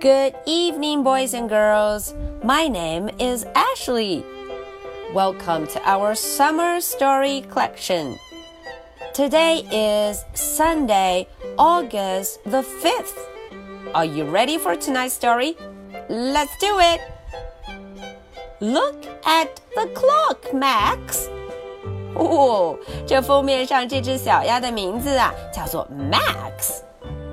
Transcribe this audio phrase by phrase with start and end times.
[0.00, 2.14] Good evening, boys and girls.
[2.42, 4.24] My name is Ashley.
[5.14, 8.18] Welcome to our summer story collection.
[9.12, 11.26] Today is Sunday,
[11.56, 13.16] August the 5th.
[13.94, 15.56] Are you ready for tonight's story?
[16.08, 17.00] Let's do it.
[18.60, 21.28] Look at the clock, Max.
[22.14, 26.82] 哦，这封面上这只小鸭的名字啊，叫做 Max。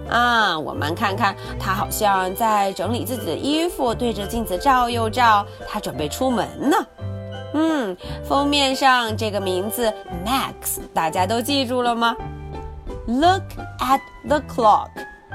[0.09, 6.77] 啊，我们看看，他好像在整理自己的衣服，对着镜子照又照，他准备出门呢。
[7.55, 9.93] 嗯，封面上这个名字
[10.25, 12.15] Max，大家都记住了吗
[13.07, 13.43] ？Look
[13.79, 14.89] at the clock。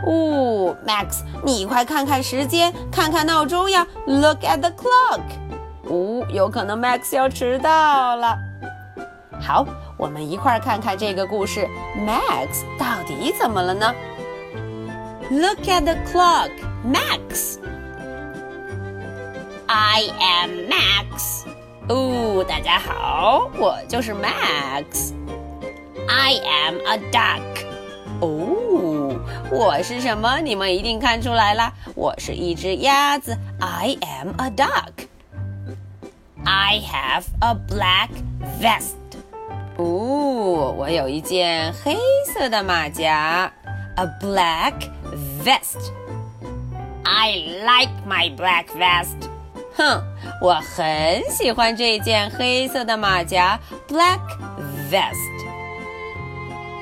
[0.05, 3.85] 哦，Max，你快看看时间，看看闹钟呀。
[4.05, 5.21] Look at the clock。
[5.83, 8.37] 哦，有可能 Max 要迟到了。
[9.39, 9.65] 好，
[9.97, 11.67] 我们一块儿看看这个故事
[11.97, 13.91] ，Max 到底怎么了呢
[15.30, 16.50] ？Look at the clock,
[16.84, 17.58] Max.
[19.66, 21.44] I am Max.
[21.88, 25.12] 哦，大家好，我就是 Max。
[26.08, 27.40] I am a duck.
[28.20, 29.18] 哦，
[29.50, 30.38] 我是什么？
[30.40, 33.36] 你们一定看出来了，我是一只鸭子。
[33.60, 35.06] I am a duck.
[36.44, 38.10] I have a black
[38.60, 38.94] vest.
[39.76, 43.52] 哦，我有一件黑色的马甲
[43.96, 44.90] ，a black
[45.44, 45.92] vest。
[47.04, 49.30] I like my black vest.
[49.76, 50.02] 哼，
[50.40, 54.20] 我很喜欢这件黑色的马甲，black
[54.90, 55.14] vest。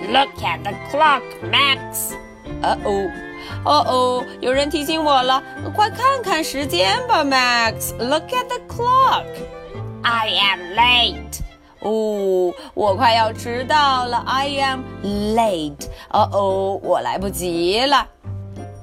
[0.08, 2.14] Look at the clock, Max.
[2.62, 3.10] 哦哦，
[3.64, 5.42] 哦哦，有人提醒我了，
[5.74, 9.24] 快看看时间吧，Max。Look at the clock。
[10.02, 11.40] I am late.
[11.80, 15.86] 哦，我快要迟到了，I am late。
[16.10, 18.08] 哦哦，我来不及了。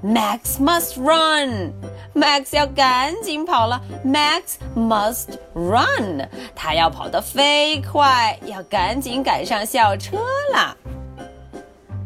[0.03, 6.27] Max must run。Max 要赶紧跑了，Max must run。
[6.55, 10.17] 他要跑得飞快，要赶紧赶上校车
[10.53, 10.75] 啦。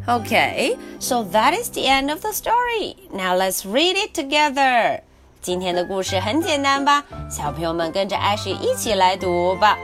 [0.07, 2.95] Okay, so that is the end of the story.
[3.11, 5.01] Now let's read it together.
[5.41, 7.03] 今天的故事很简单吧？
[7.29, 9.77] 小朋友们跟着艾雪一起来读吧。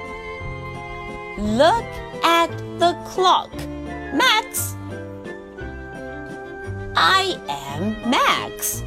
[1.38, 1.84] Look
[2.24, 2.48] at
[2.78, 3.52] the clock,
[4.14, 4.74] Max.
[6.96, 8.82] I am Max.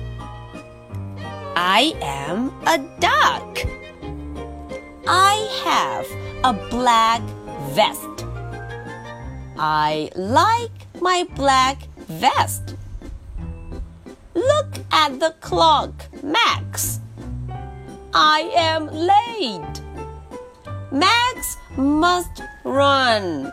[1.55, 3.59] I am a duck.
[5.07, 6.07] I have
[6.43, 7.21] a black
[7.73, 8.25] vest.
[9.59, 12.75] I like my black vest.
[14.33, 15.93] Look at the clock,
[16.23, 16.99] Max.
[18.11, 19.81] I am late.
[20.91, 23.52] Max must run.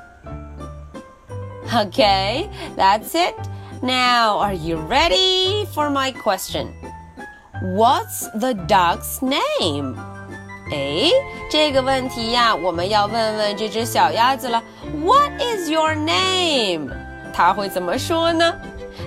[1.73, 3.35] Okay, that's it.
[3.81, 6.73] Now, are you ready for my question?
[7.75, 9.95] What's the duck's name?
[10.72, 11.11] 哎，
[11.49, 14.61] 这个问题呀，我们要问问这只小鸭子了。
[15.03, 16.89] What is your name？
[17.33, 18.53] 它会怎么说呢？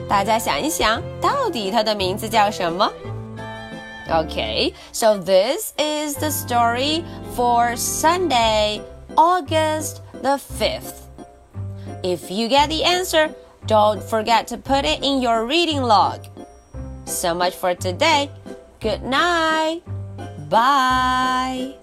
[0.09, 2.91] 大家想一想，到底它的名字叫什么？
[4.10, 7.04] Okay, so this is the story
[7.34, 8.82] for Sunday,
[9.19, 11.03] August the 5th.
[12.06, 13.35] If you get the answer,
[13.68, 16.25] don't forget to put it in your reading log.
[17.03, 18.31] So much for today.
[18.79, 19.81] Good night.
[20.47, 21.75] Bye.